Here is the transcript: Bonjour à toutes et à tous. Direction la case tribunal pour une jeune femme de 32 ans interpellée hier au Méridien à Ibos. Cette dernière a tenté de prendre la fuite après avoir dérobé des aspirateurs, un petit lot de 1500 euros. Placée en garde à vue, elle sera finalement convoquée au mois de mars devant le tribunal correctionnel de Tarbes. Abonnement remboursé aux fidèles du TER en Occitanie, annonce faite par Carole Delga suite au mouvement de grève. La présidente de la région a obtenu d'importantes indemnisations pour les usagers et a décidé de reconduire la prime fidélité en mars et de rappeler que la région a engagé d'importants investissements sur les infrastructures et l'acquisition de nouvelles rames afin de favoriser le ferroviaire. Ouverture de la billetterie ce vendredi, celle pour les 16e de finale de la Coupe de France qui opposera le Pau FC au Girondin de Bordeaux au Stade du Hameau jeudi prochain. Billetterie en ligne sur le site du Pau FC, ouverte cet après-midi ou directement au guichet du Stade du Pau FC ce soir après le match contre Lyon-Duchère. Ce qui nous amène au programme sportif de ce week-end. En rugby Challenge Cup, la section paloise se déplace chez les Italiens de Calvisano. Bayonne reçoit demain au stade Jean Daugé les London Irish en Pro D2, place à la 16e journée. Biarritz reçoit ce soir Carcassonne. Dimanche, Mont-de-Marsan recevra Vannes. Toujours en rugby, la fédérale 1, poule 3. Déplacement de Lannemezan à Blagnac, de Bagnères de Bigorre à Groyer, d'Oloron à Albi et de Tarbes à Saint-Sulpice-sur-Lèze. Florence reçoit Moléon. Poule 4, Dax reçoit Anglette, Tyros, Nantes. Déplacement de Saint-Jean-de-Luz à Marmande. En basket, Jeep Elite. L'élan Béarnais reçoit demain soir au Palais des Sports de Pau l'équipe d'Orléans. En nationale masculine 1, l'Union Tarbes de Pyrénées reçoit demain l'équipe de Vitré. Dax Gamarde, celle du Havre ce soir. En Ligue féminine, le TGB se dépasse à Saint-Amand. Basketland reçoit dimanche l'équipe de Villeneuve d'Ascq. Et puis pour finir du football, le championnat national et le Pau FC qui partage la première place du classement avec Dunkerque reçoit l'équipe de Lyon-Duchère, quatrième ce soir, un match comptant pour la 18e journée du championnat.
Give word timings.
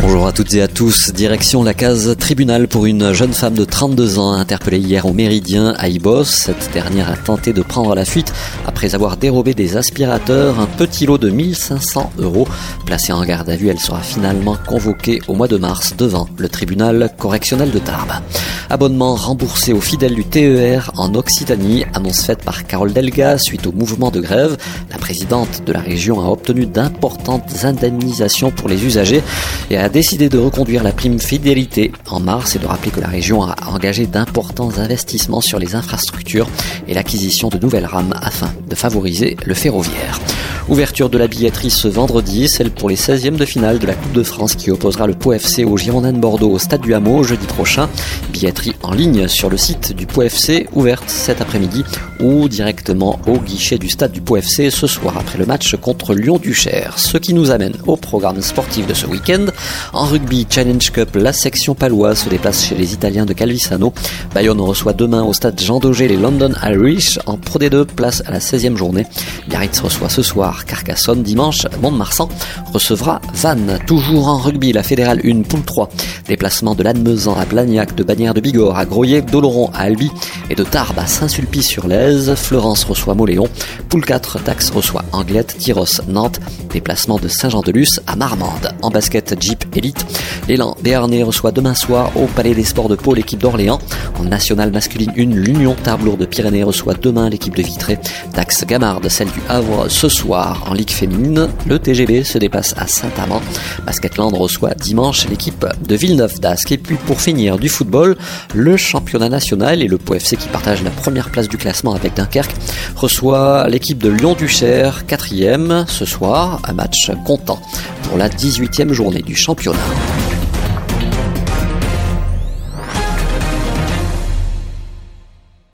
Bonjour 0.00 0.28
à 0.28 0.32
toutes 0.32 0.54
et 0.54 0.62
à 0.62 0.68
tous. 0.68 1.12
Direction 1.12 1.64
la 1.64 1.74
case 1.74 2.16
tribunal 2.16 2.68
pour 2.68 2.86
une 2.86 3.12
jeune 3.12 3.32
femme 3.32 3.54
de 3.54 3.64
32 3.64 4.20
ans 4.20 4.32
interpellée 4.32 4.78
hier 4.78 5.06
au 5.06 5.12
Méridien 5.12 5.74
à 5.76 5.88
Ibos. 5.88 6.22
Cette 6.22 6.70
dernière 6.72 7.10
a 7.10 7.16
tenté 7.16 7.52
de 7.52 7.62
prendre 7.62 7.96
la 7.96 8.04
fuite 8.04 8.32
après 8.64 8.94
avoir 8.94 9.16
dérobé 9.16 9.54
des 9.54 9.76
aspirateurs, 9.76 10.60
un 10.60 10.66
petit 10.66 11.04
lot 11.04 11.18
de 11.18 11.30
1500 11.30 12.12
euros. 12.18 12.46
Placée 12.86 13.12
en 13.12 13.24
garde 13.24 13.50
à 13.50 13.56
vue, 13.56 13.68
elle 13.68 13.80
sera 13.80 14.00
finalement 14.00 14.56
convoquée 14.68 15.20
au 15.26 15.34
mois 15.34 15.48
de 15.48 15.56
mars 15.56 15.94
devant 15.98 16.28
le 16.36 16.48
tribunal 16.48 17.10
correctionnel 17.18 17.72
de 17.72 17.80
Tarbes. 17.80 18.22
Abonnement 18.70 19.14
remboursé 19.16 19.72
aux 19.72 19.80
fidèles 19.80 20.14
du 20.14 20.24
TER 20.24 20.92
en 20.96 21.14
Occitanie, 21.14 21.86
annonce 21.94 22.22
faite 22.22 22.44
par 22.44 22.66
Carole 22.66 22.92
Delga 22.92 23.38
suite 23.38 23.66
au 23.66 23.72
mouvement 23.72 24.10
de 24.10 24.20
grève. 24.20 24.58
La 24.90 24.98
présidente 24.98 25.62
de 25.66 25.72
la 25.72 25.80
région 25.80 26.20
a 26.20 26.28
obtenu 26.28 26.66
d'importantes 26.66 27.64
indemnisations 27.64 28.50
pour 28.50 28.68
les 28.68 28.84
usagers 28.84 29.22
et 29.70 29.78
a 29.78 29.87
décidé 29.88 30.28
de 30.28 30.38
reconduire 30.38 30.82
la 30.82 30.92
prime 30.92 31.18
fidélité 31.18 31.92
en 32.10 32.20
mars 32.20 32.56
et 32.56 32.58
de 32.58 32.66
rappeler 32.66 32.90
que 32.90 33.00
la 33.00 33.08
région 33.08 33.42
a 33.42 33.54
engagé 33.68 34.06
d'importants 34.06 34.78
investissements 34.78 35.40
sur 35.40 35.58
les 35.58 35.74
infrastructures 35.74 36.48
et 36.86 36.94
l'acquisition 36.94 37.48
de 37.48 37.58
nouvelles 37.58 37.86
rames 37.86 38.14
afin 38.20 38.52
de 38.68 38.74
favoriser 38.74 39.36
le 39.44 39.54
ferroviaire. 39.54 40.18
Ouverture 40.68 41.08
de 41.08 41.16
la 41.16 41.28
billetterie 41.28 41.70
ce 41.70 41.88
vendredi, 41.88 42.46
celle 42.46 42.70
pour 42.70 42.90
les 42.90 42.96
16e 42.96 43.36
de 43.36 43.46
finale 43.46 43.78
de 43.78 43.86
la 43.86 43.94
Coupe 43.94 44.12
de 44.12 44.22
France 44.22 44.54
qui 44.54 44.70
opposera 44.70 45.06
le 45.06 45.14
Pau 45.14 45.32
FC 45.32 45.64
au 45.64 45.78
Girondin 45.78 46.12
de 46.12 46.18
Bordeaux 46.18 46.50
au 46.50 46.58
Stade 46.58 46.82
du 46.82 46.92
Hameau 46.92 47.22
jeudi 47.22 47.46
prochain. 47.46 47.88
Billetterie 48.34 48.74
en 48.82 48.92
ligne 48.92 49.28
sur 49.28 49.48
le 49.48 49.56
site 49.56 49.96
du 49.96 50.04
Pau 50.04 50.20
FC, 50.20 50.68
ouverte 50.74 51.08
cet 51.08 51.40
après-midi 51.40 51.84
ou 52.20 52.48
directement 52.50 53.18
au 53.26 53.38
guichet 53.38 53.78
du 53.78 53.88
Stade 53.88 54.12
du 54.12 54.20
Pau 54.20 54.36
FC 54.36 54.70
ce 54.70 54.86
soir 54.86 55.16
après 55.16 55.38
le 55.38 55.46
match 55.46 55.74
contre 55.76 56.12
Lyon-Duchère. 56.12 56.98
Ce 56.98 57.16
qui 57.16 57.32
nous 57.32 57.50
amène 57.50 57.74
au 57.86 57.96
programme 57.96 58.42
sportif 58.42 58.86
de 58.86 58.92
ce 58.92 59.06
week-end. 59.06 59.46
En 59.94 60.04
rugby 60.04 60.46
Challenge 60.50 60.90
Cup, 60.90 61.16
la 61.16 61.32
section 61.32 61.74
paloise 61.74 62.24
se 62.24 62.28
déplace 62.28 62.66
chez 62.66 62.74
les 62.74 62.92
Italiens 62.92 63.24
de 63.24 63.32
Calvisano. 63.32 63.94
Bayonne 64.34 64.60
reçoit 64.60 64.92
demain 64.92 65.22
au 65.22 65.32
stade 65.32 65.58
Jean 65.58 65.78
Daugé 65.80 66.08
les 66.08 66.18
London 66.18 66.52
Irish 66.62 67.18
en 67.24 67.38
Pro 67.38 67.58
D2, 67.58 67.86
place 67.86 68.22
à 68.26 68.32
la 68.32 68.38
16e 68.38 68.76
journée. 68.76 69.06
Biarritz 69.48 69.80
reçoit 69.80 70.10
ce 70.10 70.22
soir 70.22 70.57
Carcassonne. 70.64 71.22
Dimanche, 71.22 71.66
Mont-de-Marsan 71.82 72.28
recevra 72.72 73.20
Vannes. 73.34 73.78
Toujours 73.86 74.28
en 74.28 74.38
rugby, 74.38 74.72
la 74.72 74.82
fédérale 74.82 75.20
1, 75.24 75.42
poule 75.42 75.62
3. 75.62 75.88
Déplacement 76.26 76.74
de 76.74 76.82
Lannemezan 76.82 77.36
à 77.36 77.44
Blagnac, 77.44 77.94
de 77.94 78.02
Bagnères 78.02 78.34
de 78.34 78.40
Bigorre 78.40 78.76
à 78.76 78.84
Groyer, 78.84 79.22
d'Oloron 79.22 79.70
à 79.74 79.82
Albi 79.82 80.10
et 80.50 80.54
de 80.54 80.64
Tarbes 80.64 80.98
à 80.98 81.06
Saint-Sulpice-sur-Lèze. 81.06 82.34
Florence 82.34 82.84
reçoit 82.84 83.14
Moléon. 83.14 83.48
Poule 83.88 84.04
4, 84.04 84.40
Dax 84.44 84.70
reçoit 84.70 85.04
Anglette, 85.12 85.56
Tyros, 85.58 86.00
Nantes. 86.08 86.40
Déplacement 86.72 87.18
de 87.18 87.28
Saint-Jean-de-Luz 87.28 88.00
à 88.06 88.16
Marmande. 88.16 88.74
En 88.82 88.90
basket, 88.90 89.36
Jeep 89.40 89.64
Elite. 89.76 90.04
L'élan 90.48 90.76
Béarnais 90.82 91.22
reçoit 91.22 91.52
demain 91.52 91.74
soir 91.74 92.10
au 92.16 92.26
Palais 92.26 92.54
des 92.54 92.64
Sports 92.64 92.88
de 92.88 92.96
Pau 92.96 93.14
l'équipe 93.14 93.40
d'Orléans. 93.40 93.78
En 94.18 94.24
nationale 94.24 94.72
masculine 94.72 95.12
1, 95.16 95.24
l'Union 95.34 95.76
Tarbes 95.82 95.98
de 96.16 96.26
Pyrénées 96.26 96.62
reçoit 96.62 96.94
demain 96.94 97.28
l'équipe 97.28 97.56
de 97.56 97.62
Vitré. 97.62 97.98
Dax 98.34 98.64
Gamarde, 98.64 99.08
celle 99.08 99.28
du 99.28 99.40
Havre 99.48 99.88
ce 99.88 100.08
soir. 100.08 100.47
En 100.68 100.74
Ligue 100.74 100.90
féminine, 100.90 101.48
le 101.66 101.78
TGB 101.78 102.24
se 102.24 102.38
dépasse 102.38 102.74
à 102.76 102.86
Saint-Amand. 102.86 103.42
Basketland 103.84 104.34
reçoit 104.34 104.74
dimanche 104.74 105.28
l'équipe 105.28 105.66
de 105.86 105.94
Villeneuve 105.94 106.40
d'Ascq. 106.40 106.72
Et 106.72 106.78
puis 106.78 106.96
pour 106.96 107.20
finir 107.20 107.58
du 107.58 107.68
football, 107.68 108.16
le 108.54 108.76
championnat 108.76 109.28
national 109.28 109.82
et 109.82 109.88
le 109.88 109.98
Pau 109.98 110.14
FC 110.14 110.36
qui 110.36 110.48
partage 110.48 110.82
la 110.82 110.90
première 110.90 111.30
place 111.30 111.48
du 111.48 111.56
classement 111.56 111.94
avec 111.94 112.14
Dunkerque 112.14 112.54
reçoit 112.96 113.68
l'équipe 113.68 113.98
de 113.98 114.08
Lyon-Duchère, 114.08 115.06
quatrième 115.06 115.84
ce 115.88 116.04
soir, 116.04 116.60
un 116.64 116.72
match 116.72 117.10
comptant 117.24 117.60
pour 118.04 118.18
la 118.18 118.28
18e 118.28 118.92
journée 118.92 119.22
du 119.22 119.36
championnat. 119.36 119.78